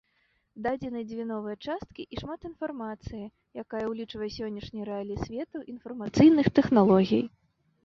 Дададзены 0.67 1.01
дзве 1.09 1.23
новыя 1.31 1.57
часткі 1.67 2.05
і 2.15 2.19
шмат 2.21 2.47
інфармацыі, 2.49 3.21
якая 3.65 3.83
ўлічвае 3.91 4.31
сённяшнія 4.39 4.89
рэаліі 4.91 5.23
свету 5.29 5.65
інфармацыйных 5.77 6.53
тэхналогій. 6.61 7.25